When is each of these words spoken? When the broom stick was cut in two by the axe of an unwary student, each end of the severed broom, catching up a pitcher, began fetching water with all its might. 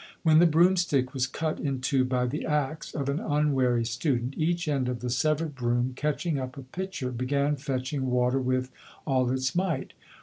When 0.23 0.39
the 0.39 0.47
broom 0.47 0.77
stick 0.77 1.13
was 1.13 1.27
cut 1.27 1.59
in 1.59 1.79
two 1.79 2.03
by 2.05 2.25
the 2.25 2.43
axe 2.43 2.95
of 2.95 3.07
an 3.07 3.19
unwary 3.19 3.85
student, 3.85 4.33
each 4.35 4.67
end 4.67 4.89
of 4.89 4.99
the 5.01 5.11
severed 5.11 5.53
broom, 5.53 5.93
catching 5.95 6.39
up 6.39 6.57
a 6.57 6.63
pitcher, 6.63 7.11
began 7.11 7.55
fetching 7.55 8.07
water 8.07 8.39
with 8.41 8.71
all 9.05 9.29
its 9.29 9.53
might. 9.53 9.93